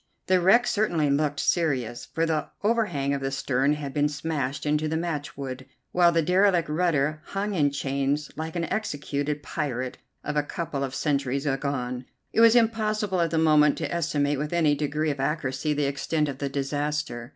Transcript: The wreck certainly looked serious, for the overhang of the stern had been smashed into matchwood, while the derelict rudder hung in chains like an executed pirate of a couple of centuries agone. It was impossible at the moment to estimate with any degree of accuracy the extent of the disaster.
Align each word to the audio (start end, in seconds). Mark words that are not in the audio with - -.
The 0.25 0.41
wreck 0.41 0.65
certainly 0.65 1.11
looked 1.11 1.39
serious, 1.39 2.05
for 2.05 2.25
the 2.25 2.47
overhang 2.63 3.13
of 3.13 3.21
the 3.21 3.29
stern 3.29 3.73
had 3.73 3.93
been 3.93 4.09
smashed 4.09 4.65
into 4.65 4.87
matchwood, 4.97 5.67
while 5.91 6.11
the 6.11 6.23
derelict 6.23 6.67
rudder 6.69 7.21
hung 7.25 7.53
in 7.53 7.69
chains 7.69 8.31
like 8.35 8.55
an 8.55 8.63
executed 8.73 9.43
pirate 9.43 9.99
of 10.23 10.35
a 10.35 10.41
couple 10.41 10.83
of 10.83 10.95
centuries 10.95 11.45
agone. 11.45 12.05
It 12.33 12.41
was 12.41 12.55
impossible 12.55 13.21
at 13.21 13.29
the 13.29 13.37
moment 13.37 13.77
to 13.77 13.93
estimate 13.93 14.39
with 14.39 14.53
any 14.53 14.73
degree 14.73 15.11
of 15.11 15.19
accuracy 15.19 15.71
the 15.71 15.85
extent 15.85 16.27
of 16.27 16.39
the 16.39 16.49
disaster. 16.49 17.29